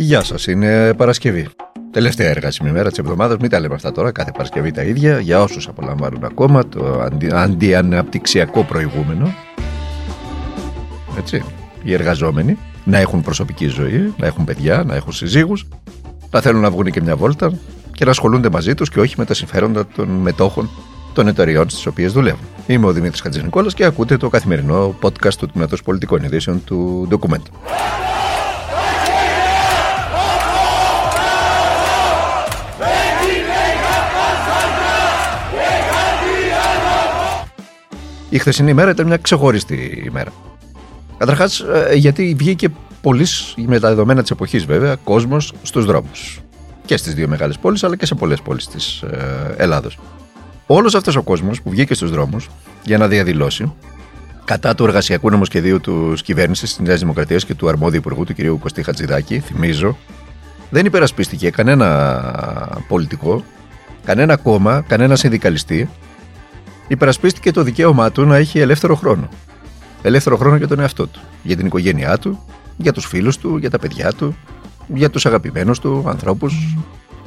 [0.00, 1.48] Γεια σας, είναι Παρασκευή.
[1.90, 3.36] Τελευταία εργάσιμη μέρα της εβδομάδας.
[3.40, 5.20] Μην τα λέμε αυτά τώρα, κάθε Παρασκευή τα ίδια.
[5.20, 9.34] Για όσους απολαμβάνουν ακόμα το αντι, αντιαναπτυξιακό προηγούμενο.
[11.18, 11.42] Έτσι.
[11.82, 15.68] Οι εργαζόμενοι να έχουν προσωπική ζωή, να έχουν παιδιά, να έχουν συζύγους,
[16.30, 17.52] να θέλουν να βγουν και μια βόλτα
[17.92, 20.70] και να ασχολούνται μαζί τους και όχι με τα συμφέροντα των μετόχων
[21.12, 22.46] των εταιριών στις οποίες δουλεύουν.
[22.66, 27.42] Είμαι ο Δημήτρης Χατζηνικόλας και ακούτε το καθημερινό podcast του Τμήματος Πολιτικών Ειδήσεων του Document.
[38.28, 40.32] Η χθεσινή ημέρα ήταν μια ξεχωριστή ημέρα.
[41.18, 42.68] Καταρχάς, ε, γιατί βγήκε
[43.00, 46.40] πολλής, με τα δεδομένα της εποχής βέβαια, κόσμος στους δρόμους.
[46.84, 49.98] Και στις δύο μεγάλες πόλεις, αλλά και σε πολλές πόλεις της ε, Ελλάδος.
[50.66, 52.48] Όλος αυτός ο κόσμος που βγήκε στους δρόμους
[52.84, 53.72] για να διαδηλώσει
[54.44, 58.60] κατά του εργασιακού νομοσχεδίου της κυβέρνησης της Νέας Δημοκρατίας και του αρμόδιου υπουργού, του κ.
[58.60, 59.96] Κωστή Χατζηδάκη, θυμίζω,
[60.70, 63.44] δεν υπερασπίστηκε κανένα πολιτικό,
[64.04, 65.88] κανένα κόμμα, κανένα συνδικαλιστή.
[66.88, 69.28] Υπερασπίστηκε το δικαίωμά του να έχει ελεύθερο χρόνο.
[70.02, 72.44] Ελεύθερο χρόνο για τον εαυτό του, για την οικογένειά του,
[72.76, 74.36] για τους φίλους του, για τα παιδιά του,
[74.86, 76.76] για τους αγαπημένους του ανθρώπους,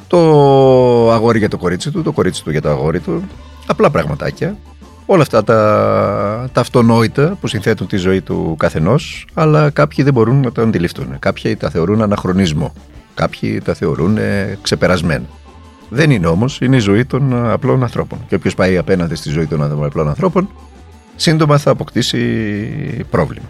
[0.08, 0.18] το
[1.12, 3.24] αγόρι για το κορίτσι του, το κορίτσι του για το αγόρι του,
[3.66, 4.58] απλά πραγματάκια.
[5.06, 10.40] Όλα αυτά τα, τα αυτονόητα που συνθέτουν τη ζωή του καθενός, αλλά κάποιοι δεν μπορούν
[10.40, 11.20] να το αντιληφθούν.
[11.20, 12.74] Κάποιοι τα θεωρούν αναχρονισμό.
[13.14, 14.18] Κάποιοι τα θεωρούν
[14.62, 15.26] ξεπερασμένα.
[15.94, 18.20] Δεν είναι όμως, είναι η ζωή των απλών ανθρώπων.
[18.28, 20.50] Και όποιος πάει απέναντι στη ζωή των απλών ανθρώπων,
[21.16, 22.20] σύντομα θα αποκτήσει
[23.10, 23.50] πρόβλημα.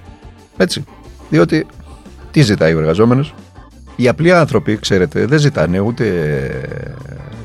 [0.58, 0.84] Έτσι.
[1.30, 1.66] Διότι
[2.32, 3.34] τι ζητάει ο εργαζόμενος,
[3.96, 6.06] οι απλοί άνθρωποι, ξέρετε, δεν ζητάνε ούτε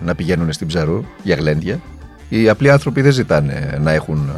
[0.04, 1.80] να πηγαίνουν στην ψαρού για γλέντια.
[2.28, 4.30] Οι απλοί άνθρωποι δεν ζητάνε να έχουν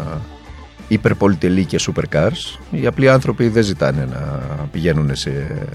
[0.88, 2.58] υπερπολιτελή και supercars.
[2.70, 4.40] Οι απλοί άνθρωποι δεν ζητάνε να
[4.72, 5.30] πηγαίνουν σε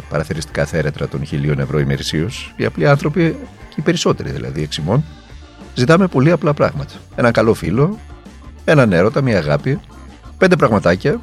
[0.10, 2.54] παραθεριστικά θέρετρα των χιλίων ευρώ ημερησίως.
[2.58, 3.36] Οι απλοί άνθρωποι,
[3.74, 5.04] και οι περισσότεροι δηλαδή εξημών,
[5.74, 6.94] ζητάμε πολύ απλά πράγματα.
[7.16, 7.98] Ένα καλό φίλο,
[8.66, 9.80] έναν έρωτα, μια αγάπη,
[10.38, 11.20] πέντε πραγματάκια,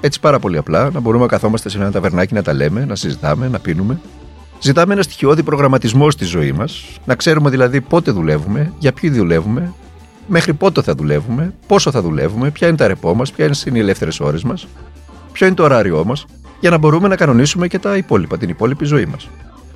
[0.00, 2.94] έτσι πάρα πολύ απλά, να μπορούμε να καθόμαστε σε ένα ταβερνάκι να τα λέμε, να
[2.94, 4.00] συζητάμε, να πίνουμε.
[4.60, 9.72] Ζητάμε ένα στοιχειώδη προγραμματισμό στη ζωή μας, να ξέρουμε δηλαδή πότε δουλεύουμε, για ποιοι δουλεύουμε,
[10.26, 13.80] μέχρι πότε θα δουλεύουμε, πόσο θα δουλεύουμε, ποια είναι τα ρεπό μας, ποια είναι οι
[13.80, 14.66] ελεύθερες ώρες μας,
[15.32, 16.24] ποιο είναι το ωράριό μας,
[16.60, 19.28] για να μπορούμε να κανονίσουμε και τα υπόλοιπα, την υπόλοιπη ζωή μας.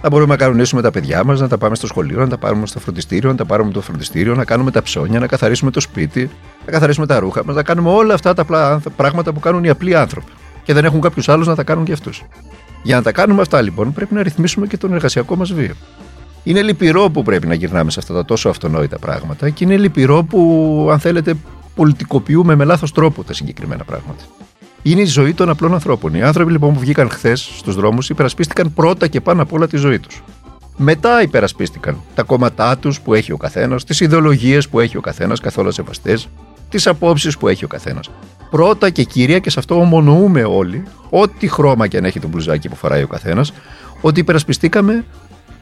[0.02, 2.66] Να μπορούμε να κανονίσουμε τα παιδιά μας, να τα πάμε στο σχολείο, να τα πάρουμε
[2.66, 6.30] στο φροντιστήριο, να τα πάρουμε το φροντιστήριο, να κάνουμε τα ψώνια, να καθαρίσουμε το σπίτι,
[6.66, 8.44] να καθαρίσουμε τα ρούχα μας, να κάνουμε όλα αυτά τα
[8.96, 10.30] πράγματα που κάνουν οι απλοί άνθρωποι.
[10.62, 12.24] Και δεν έχουν κάποιους άλλους να τα κάνουν και αυτούς.
[12.82, 15.74] Για να τα κάνουμε αυτά λοιπόν, πρέπει να ρυθμίσουμε και τον εργασιακό μας βίο.
[16.42, 20.22] Είναι λυπηρό που πρέπει να γυρνάμε σε αυτά τα τόσο αυτονόητα πράγματα και είναι λυπηρό
[20.24, 21.34] που, αν θέλετε,
[21.74, 24.22] πολιτικοποιούμε με λάθος τρόπο τα συγκεκριμένα πράγματα.
[24.86, 26.14] Είναι η ζωή των απλών ανθρώπων.
[26.14, 29.76] Οι άνθρωποι λοιπόν που βγήκαν χθες στους δρόμους υπερασπίστηκαν πρώτα και πάνω απ' όλα τη
[29.76, 30.22] ζωή τους.
[30.76, 35.40] Μετά υπερασπίστηκαν τα κόμματά τους που έχει ο καθένας, τις ιδεολογίες που έχει ο καθένας,
[35.40, 36.28] καθόλου σεβαστές,
[36.68, 38.10] τις απόψεις που έχει ο καθένας.
[38.50, 42.68] Πρώτα και κύρια, και σε αυτό ομονοούμε όλοι, ό,τι χρώμα και αν έχει το μπλουζάκι
[42.68, 43.52] που φοράει ο καθένας,
[44.00, 45.04] ότι υπερασπιστήκαμε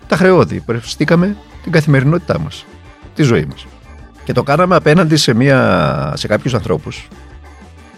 [0.06, 0.54] τα χρεώδη.
[0.54, 2.64] Υπερασπιστήκαμε την καθημερινότητά μας,
[3.14, 3.66] τη ζωή μας.
[4.24, 7.08] Και το κάναμε απέναντι σε, μια, σε κάποιους ανθρώπους,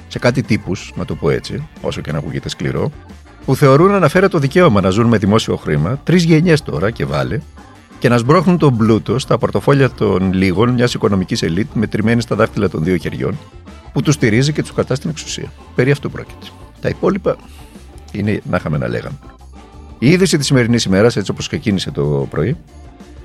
[0.08, 2.90] σε κάτι τύπους, να το πω έτσι, όσο και να ακούγεται σκληρό,
[3.44, 7.40] που θεωρούν αναφέρεται το δικαίωμα να ζουν με δημόσιο χρήμα, τρεις γενιές τώρα και βάλε,
[7.98, 12.68] και να σμπρώχνουν τον πλούτο στα πορτοφόλια των λίγων μιας οικονομικής ελίτ μετρημένη στα δάχτυλα
[12.68, 13.38] των δύο χεριών,
[13.92, 15.52] που τους στηρίζει και τους κρατά στην εξουσία.
[15.74, 16.46] Περί αυτού πρόκειται.
[16.80, 17.36] Τα υπόλοιπα
[18.12, 19.18] είναι να είχαμε να λέγαμε.
[19.98, 22.56] Η είδηση της σημερινής ημέρας, έτσι όπως ξεκίνησε το πρωί,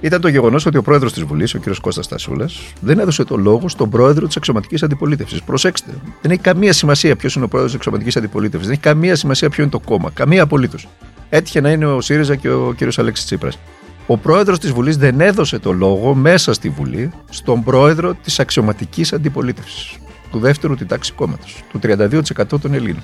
[0.01, 1.63] ήταν το γεγονός ότι ο πρόεδρος της Βουλής, ο κ.
[1.81, 5.41] Κώστας Τασούλα, δεν έδωσε το λόγο στον πρόεδρο της αξιωματική αντιπολίτευσης.
[5.41, 5.91] Προσέξτε,
[6.21, 8.67] δεν έχει καμία σημασία ποιος είναι ο πρόεδρος της αξιωματική αντιπολίτευσης.
[8.67, 10.09] Δεν έχει καμία σημασία ποιο είναι το κόμμα.
[10.13, 10.87] Καμία απολύτως.
[11.29, 12.99] Έτυχε να είναι ο ΣΥΡΙΖΑ και ο κ.
[12.99, 13.59] Αλέξης Τσίπρας.
[14.07, 19.13] Ο πρόεδρος της Βουλής δεν έδωσε το λόγο μέσα στη Βουλή στον πρόεδρο της αξιωματικής
[19.13, 19.97] αντιπολίτευσης.
[20.31, 21.63] Του δεύτερου τη τάξη κόμματος.
[21.71, 23.03] Του 32% των Ελλήνων.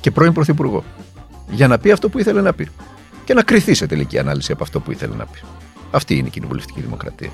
[0.00, 0.84] Και πρώην πρωθυπουργό
[1.50, 2.68] για να πει αυτό που ήθελε να πει.
[3.24, 5.38] Και να κρυθεί σε τελική ανάλυση από αυτό που ήθελε να πει.
[5.90, 7.30] Αυτή είναι η κοινοβουλευτική δημοκρατία.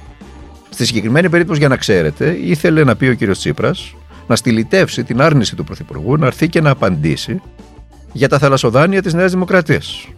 [0.71, 3.95] Στη συγκεκριμένη περίπτωση, για να ξέρετε, ήθελε να πει ο κύριος Τσίπρας
[4.27, 7.41] να στυλιτεύσει την άρνηση του Πρωθυπουργού να έρθει και να απαντήσει
[8.13, 10.09] για τα θαλασσοδάνεια της Νέας Δημοκρατίας.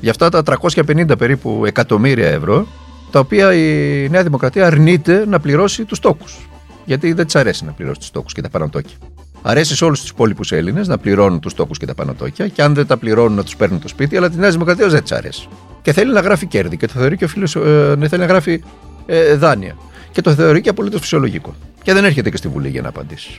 [0.00, 2.66] Για αυτά τα 350 περίπου εκατομμύρια ευρώ,
[3.10, 6.48] τα οποία η Νέα Δημοκρατία αρνείται να πληρώσει τους τόκους.
[6.84, 8.96] Γιατί δεν της αρέσει να πληρώσει τους τόκους και τα πανωτόκια.
[9.42, 12.74] Αρέσει σε όλους τους υπόλοιπους Έλληνες να πληρώνουν τους τόκους και τα πανωτόκια και αν
[12.74, 15.48] δεν τα πληρώνουν να τους παίρνουν το σπίτι, αλλά τη Νέα Δημοκρατία δεν της αρέσει.
[15.84, 17.56] Και θέλει να γράφει κέρδη και το θεωρεί και ο φίλος.
[17.56, 18.62] Ε, ναι, θέλει να γράφει
[19.06, 19.76] ε, δάνεια.
[20.12, 21.54] Και το θεωρεί και απολύτως φυσιολογικό.
[21.82, 23.38] Και δεν έρχεται και στη Βουλή για να απαντήσει.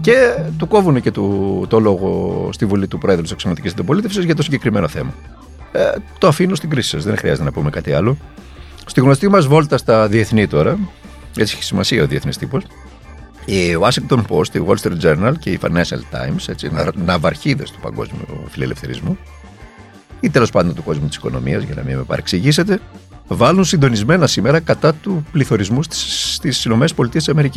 [0.00, 4.34] Και του κόβουν και του, το λόγο στη Βουλή του Πρόεδρου της Αξιωματικής Αντιπολίτευση για
[4.34, 5.14] το συγκεκριμένο θέμα.
[5.72, 5.80] Ε,
[6.18, 7.04] το αφήνω στην κρίση σας.
[7.04, 8.16] Δεν χρειάζεται να πούμε κάτι άλλο.
[8.86, 10.78] Στη γνωστή μας βόλτα στα διεθνή τώρα,
[11.36, 12.64] έτσι έχει σημασία ο διεθνής τύπος,
[13.44, 16.70] η Washington Post, η Wall Street Journal και η Financial Times, έτσι,
[17.04, 19.18] ναυαρχίδες του παγκόσμιου φιλελευθερισμού,
[20.20, 22.80] ή τέλος πάντων του κόσμου της οικονομίας, για να μην με παρεξηγήσετε,
[23.26, 27.50] βάλουν συντονισμένα σήμερα κατά του πληθωρισμού στις ΗΠΑ.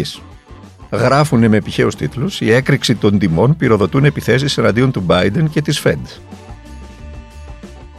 [0.91, 5.81] Γράφουν με επιχαίους τίτλους Η έκρηξη των τιμών πυροδοτούν επιθέσεις εναντίον του Biden και της
[5.83, 6.19] Fed.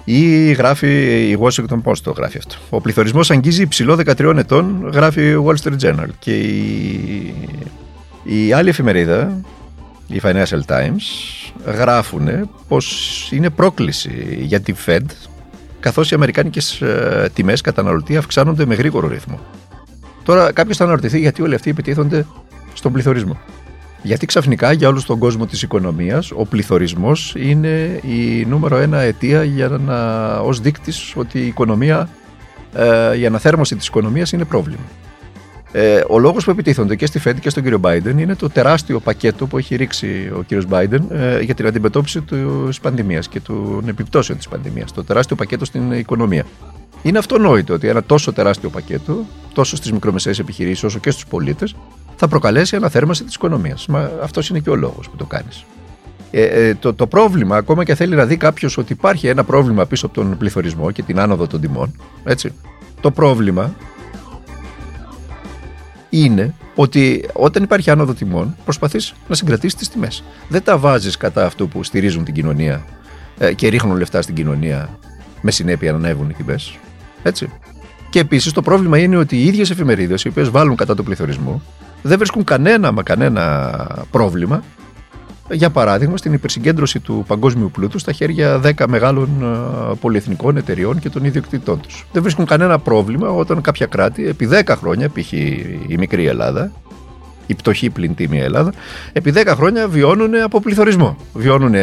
[0.05, 0.89] Ή γράφει
[1.31, 2.55] η Washington Post το γράφει αυτό.
[2.71, 6.09] Ο πληθωρισμός αγγίζει υψηλό 13 ετών, γράφει η Wall Street Journal.
[6.19, 7.35] Και η,
[8.23, 9.41] η άλλη εφημερίδα,
[10.07, 11.03] η Financial Times,
[11.65, 15.05] γράφουν πως είναι πρόκληση για τη Fed
[15.81, 19.41] καθώς οι αμερικάνικες ε, τιμές καταναλωτή αυξάνονται με γρήγορο ρυθμό.
[20.23, 22.27] Τώρα κάποιος θα αναρωτηθεί γιατί όλοι αυτοί επιτίθονται
[22.75, 23.39] στον πληθωρισμό.
[24.03, 29.45] Γιατί ξαφνικά για όλους τον κόσμο της οικονομίας ο πληθωρισμός είναι η νούμερο ένα αιτία
[29.45, 32.09] για να, ως δείκτης ότι η οικονομία,
[32.75, 34.85] ε, η αναθέρμανση της οικονομίας είναι πρόβλημα.
[35.73, 39.00] Ε, ο λόγος που επιτίθονται και στη Fed και στον κύριο Biden είναι το τεράστιο
[39.00, 43.85] πακέτο που έχει ρίξει ο κύριος Biden ε, για την αντιμετώπιση της πανδημίας και των
[43.88, 44.93] επιπτώσεων της πανδημίας.
[44.93, 46.44] Το τεράστιο πακέτο στην οικονομία.
[47.03, 51.75] Είναι αυτονόητο ότι ένα τόσο τεράστιο πακέτο, τόσο στις μικρομεσαίες επιχειρήσεις όσο και στους πολίτες,
[52.17, 53.87] θα προκαλέσει αναθέρμανση της οικονομίας.
[54.23, 55.64] Αυτός είναι και ο λόγος που το κάνεις.
[56.31, 59.87] Ε, ε, το, το πρόβλημα, ακόμα και θέλει να δει κάποιος ότι υπάρχει ένα πρόβλημα
[59.87, 62.53] πίσω από τον πληθωρισμό και την άνοδο των τιμών, έτσι,
[63.00, 63.75] το πρόβλημα
[66.11, 70.23] είναι ότι όταν υπάρχει άνοδο τιμών, προσπαθείς να συγκρατήσεις τις τιμές.
[70.49, 72.85] Δεν τα βάζεις κατά αυτού που στηρίζουν την κοινωνία
[73.39, 74.99] ε, και ρίχνουν λεφτά στην κοινωνία
[75.41, 76.79] με συνέπεια να ανέβουν οι τιμές.
[77.23, 77.53] Έτσι.
[78.11, 81.63] Και επίσης το πρόβλημα είναι ότι οι ίδιες εφημερίδες, οι οποίες βάλουν κατά του πληθωρισμού,
[82.03, 83.75] δεν βρίσκουν κανένα μα κανένα
[84.11, 84.63] πρόβλημα
[85.50, 89.29] για παράδειγμα στην υπερσυγκέντρωση του παγκόσμιου πλούτου στα χέρια 10 μεγάλων
[90.00, 92.06] πολυεθνικών εταιριών και των ιδιοκτητών τους.
[92.12, 95.33] Δεν βρίσκουν κανένα πρόβλημα όταν κάποια κράτη επί 10 χρόνια, π.χ.
[95.33, 96.73] η μικρή Ελλάδα,
[97.47, 98.73] η πτωχή πλην τίμη Ελλάδα,
[99.12, 101.17] επί 10 χρόνια βιώνουν αποπληθωρισμό.
[101.35, 101.75] Βιώνουν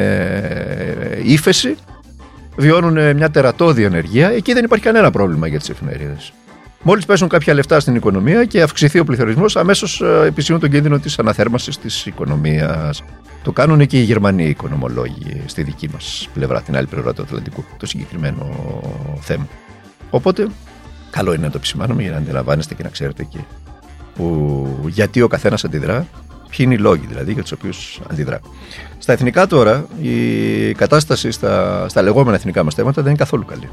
[1.23, 1.75] ύφεση,
[2.56, 4.29] βιώνουν μια τερατώδη ενεργεία.
[4.29, 6.33] Εκεί δεν υπάρχει κανένα πρόβλημα για τις εφημερίδες.
[6.87, 10.99] Μόλις πέσουν κάποια λεφτά στην οικονομία και αυξηθεί ο πληθωρισμός, αμέσως ε, επισύουν τον κίνδυνο
[10.99, 13.03] της αναθέρμανσης της οικονομίας.
[13.43, 17.63] Το κάνουν και οι Γερμανοί οικονομολόγοι στη δική μας πλευρά, την άλλη πλευρά του Ατλαντικού,
[17.77, 18.49] το συγκεκριμένο
[19.19, 19.47] θέμα.
[20.09, 20.47] Οπότε,
[21.09, 23.39] καλό είναι να το επισημάνουμε για να αντιλαμβάνεστε και να ξέρετε και
[24.15, 26.07] που, γιατί ο καθένας αντιδρά,
[26.49, 28.39] ποιοι είναι οι λόγοι δηλαδή για τους οποίους αντιδρά.
[28.97, 33.69] Στα εθνικά τώρα, η κατάσταση στα, στα λεγόμενα εθνικά μας θέματα δεν είναι καθόλου καλή.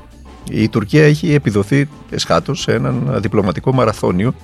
[0.51, 4.35] Η Τουρκία έχει επιδοθεί εσχάτως σε έναν διπλωματικό μαραθώνιο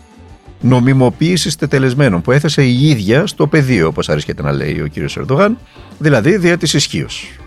[0.60, 5.58] νομιμοποίησης τετελεσμένων που έθεσε η ίδια στο πεδίο, όπως αρέσκεται να λέει ο κύριος Ερντογάν,
[5.98, 7.38] δηλαδή δια της ισχύως.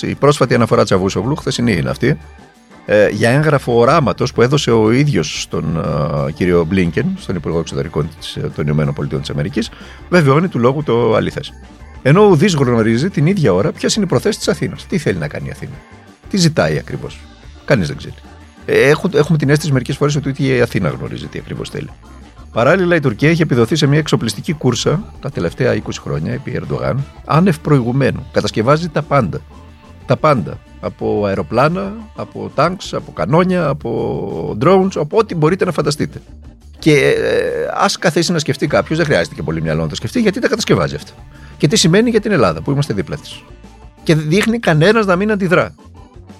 [0.00, 2.18] η πρόσφατη αναφορά Τσαβούσογλου, χθεσινή είναι αυτή,
[2.86, 5.76] ε, για έγγραφο οράματος που έδωσε ο ίδιος στον
[6.28, 8.94] ε, κύριο Μπλίνκεν, στον Υπουργό Εξωτερικών ε, των ΗΠΑ,
[10.08, 11.52] βεβαιώνει του λόγου το αληθές.
[12.02, 14.86] Ενώ ο Ουδής γνωρίζει την ίδια ώρα ποιες είναι οι προθέσεις της Αθήνας.
[14.86, 15.74] Τι θέλει να κάνει η Αθήνα.
[16.30, 17.20] Τι ζητάει ακριβώς.
[17.70, 18.14] Κανείς δεν ξέρει.
[18.66, 21.88] Ε, έχουμε την αίσθηση μερικές φορές ότι ούτε η Αθήνα γνωρίζει τι ακριβώς θέλει.
[22.52, 27.04] Παράλληλα, η Τουρκία έχει επιδοθεί σε μια εξοπλιστική κούρσα τα τελευταία 20 χρόνια επί Ερντογάν,
[27.24, 28.26] άνευ προηγουμένου.
[28.32, 29.40] Κατασκευάζει τα πάντα.
[30.06, 30.58] Τα πάντα.
[30.80, 36.20] Από αεροπλάνα, από τάγκς, από κανόνια, από drones, από ό,τι μπορείτε να φανταστείτε.
[36.78, 40.20] Και ε, ας καθίσει να σκεφτεί κάποιος, δεν χρειάζεται και πολύ μυαλό να το σκεφτεί,
[40.20, 41.12] γιατί τα κατασκευάζει αυτά.
[41.58, 43.42] Και τι σημαίνει για την Ελλάδα, που είμαστε δίπλα της.
[44.02, 45.74] Και δείχνει κανένας να μην αντιδρά.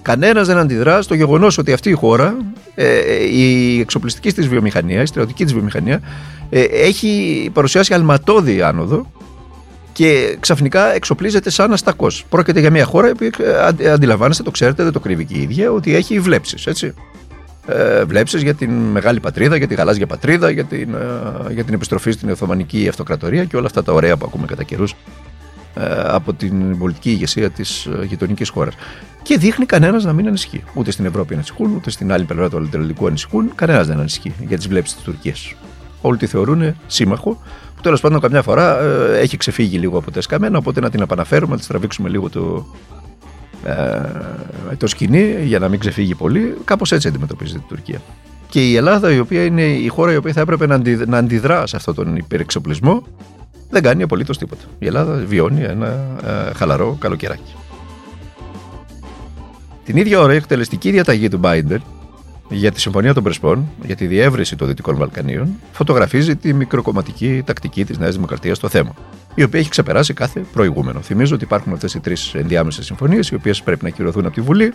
[0.01, 2.37] Κανένας δεν αντιδρά στο γεγονός ότι αυτή η χώρα,
[2.75, 6.01] ε, η εξοπλιστική της βιομηχανία, η στρατιωτική της βιομηχανία,
[6.49, 9.11] ε, έχει παρουσιάσει αλματώδη άνοδο
[9.93, 12.25] και ξαφνικά εξοπλίζεται σαν αστακός.
[12.29, 13.23] Πρόκειται για μια χώρα που
[13.77, 16.65] ε, αντιλαμβάνεστε, το ξέρετε, δεν το κρύβει και η ίδια, ότι έχει βλέψεις.
[16.65, 16.93] Έτσι.
[17.67, 20.95] Ε, βλέψεις για την μεγάλη πατρίδα, για τη γαλάζια πατρίδα, για την,
[21.51, 24.91] για την επιστροφή στην Οθωμανική Αυτοκρατορία και όλα αυτά τα ωραία που ακούμε κατά καιρούς
[24.91, 24.95] ε,
[26.03, 28.73] από την πολιτική ηγεσία της ε, γειτονικής χώρας.
[29.21, 30.63] Και δείχνει κανένας να μην ανησυχεί.
[30.73, 33.55] Ούτε στην Ευρώπη ανησυχούν, ούτε στην άλλη πλευρά του Ατλαντικού ανησυχούν.
[33.55, 35.55] Κανένας δεν ανησυχεί για τις βλέψεις της Τουρκίας.
[36.01, 37.41] Όλοι τη θεωρούν σύμμαχο,
[37.75, 41.01] που τέλος πάντων καμιά φορά ε, έχει ξεφύγει λίγο από τα εσκαμμένα, οπότε να την
[41.01, 42.65] επαναφέρουμε, να της τραβήξουμε λίγο το,
[43.65, 46.57] ε, το σκηνή για να μην ξεφύγει πολύ.
[46.65, 48.01] Κάπως έτσι αντιμετωπίζεται η Τουρκία.
[48.49, 50.67] Και η Ελλάδα, η οποία είναι η χώρα η οποία θα έπρεπε
[51.05, 53.03] να αντιδρά σε αυτόν τον υπερεξοπλισμό,
[53.71, 54.63] δεν κάνει απολύτως τίποτα.
[54.79, 55.87] Η Ελλάδα βιώνει ένα
[56.25, 57.55] ε, χαλαρό καλοκαιράκι.
[59.83, 61.77] Την ίδια ώρα η εκτελεστική διαταγή του Biden
[62.49, 67.85] για τη Συμφωνία των Πρεσπών, για τη διεύρυνση των Δυτικών Βαλκανίων, φωτογραφίζει τη μικροκομματική τακτική
[67.85, 68.93] της Νέας Δημοκρατίας στο θέμα,
[69.35, 71.01] η οποία έχει ξεπεράσει κάθε προηγούμενο.
[71.01, 74.41] Θυμίζω ότι υπάρχουν αυτές οι τρεις ενδιάμεσες συμφωνίες, οι οποίες πρέπει να κυρωθούν από τη
[74.41, 74.73] Βουλή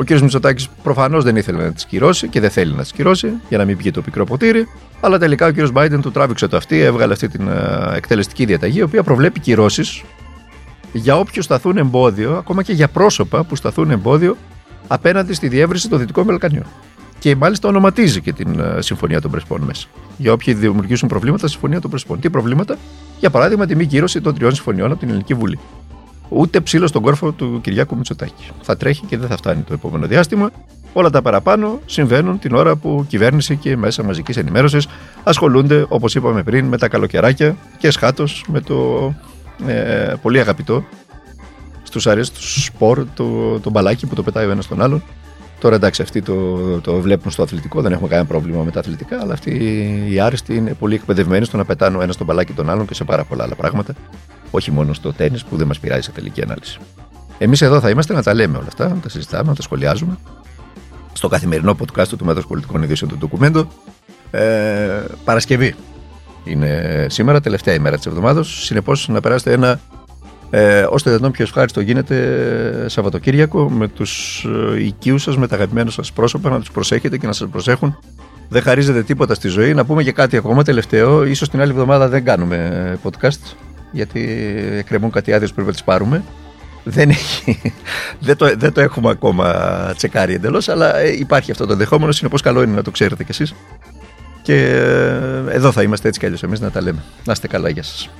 [0.00, 0.10] Ο κ.
[0.10, 3.64] Μητσοτάκης προφανώς δεν ήθελε να τις κυρώσει και δεν θέλει να τις κυρώσει για να
[3.64, 4.68] μην πιει το πικρό ποτήρι.
[5.00, 5.56] Αλλά τελικά ο κ.
[5.74, 10.02] Biden του τράβηξε το αυτή, έβγαλε αυτή την ε, εκτελεστική διαταγή, η οποία προβλέπει κυρώσεις
[10.92, 14.36] για όποιου σταθούν εμπόδιο, ακόμα και για πρόσωπα που σταθούν εμπόδιο
[14.86, 16.64] απέναντι στη διεύρυνση των Δυτικών Βαλκανίων.
[17.18, 19.86] Και μάλιστα ονοματίζει και την ε, Συμφωνία των Πρεσπών μέσα.
[20.16, 22.20] Για όποιοι δημιουργήσουν προβλήματα, Συμφωνία των Πρεσπών.
[22.20, 22.76] Τι προβλήματα,
[23.18, 25.58] για παράδειγμα, τη μη κύρωση των τριών συμφωνιών από την Ελληνική Βουλή.
[26.28, 28.48] Ούτε ψήλο στον κόρφο του Κυριάκου Μητσοτάκη.
[28.62, 30.50] Θα τρέχει και δεν θα φτάνει το επόμενο διάστημα.
[30.92, 34.86] Όλα τα παραπάνω συμβαίνουν την ώρα που κυβέρνηση και μέσα μαζικής ενημέρωσης
[35.22, 39.14] ασχολούνται, όπως είπαμε πριν, με τα καλοκαιράκια και σχάτως με το
[39.66, 40.84] ε, πολύ αγαπητό
[41.82, 45.02] στους αρέσει του σπορ, το, το μπαλάκι που το πετάει ο ένας τον άλλον.
[45.60, 49.20] Τώρα εντάξει, αυτοί το, το βλέπουν στο αθλητικό, δεν έχουμε κανένα πρόβλημα με τα αθλητικά,
[49.20, 49.50] αλλά αυτοί
[50.10, 52.94] οι άριστοι είναι πολύ εκπαιδευμένοι στο να πετάνε ο ένας τον μπαλάκι τον άλλον και
[52.94, 53.94] σε πάρα πολλά άλλα πράγματα.
[54.50, 56.78] Όχι μόνο στο τέννη που δεν μας πειράζει σε τελική ανάλυση.
[57.38, 60.18] Εμείς εδώ θα είμαστε να τα λέμε όλα αυτά, να τα συζητάμε, να τα σχολιάζουμε.
[61.12, 63.68] Στο καθημερινό podcast του Μέτρου Πολιτικών Ειδήσεων του Ντοκουμέντο.
[64.30, 65.74] Ε, Παρασκευή
[66.44, 68.42] είναι σήμερα, τελευταία ημέρα της εβδομάδα.
[68.42, 69.80] Συνεπώς να περάσετε ένα
[70.50, 75.90] ε, ώστε δυνατόν πιο ευχάριστο γίνεται Σαββατοκύριακο με τους ε, οικείους σας, με τα αγαπημένα
[75.90, 77.98] σας πρόσωπα, να τους προσέχετε και να σας προσέχουν.
[78.48, 79.74] Δεν χαρίζεται τίποτα στη ζωή.
[79.74, 81.34] Να πούμε και κάτι ακόμα τελευταίο.
[81.34, 83.56] σω την άλλη εβδομάδα δεν κάνουμε podcast,
[83.92, 84.20] γιατί
[84.78, 86.22] εκκρεμούν κάτι άδειες που πρέπει να τις πάρουμε.
[86.84, 87.72] Δεν, έχει,
[88.20, 89.54] δεν, το, δεν το έχουμε ακόμα
[89.96, 92.12] τσεκάρει εντελώς, αλλά ε, υπάρχει αυτό το ενδεχόμενο.
[92.12, 93.54] Συνεπώς, καλό είναι να το ξέρετε κι εσείς.
[94.42, 97.02] Και ε, εδώ θα είμαστε έτσι κι αλλιώς εμείς να τα λέμε.
[97.24, 98.10] Να είστε καλά, γεια σας.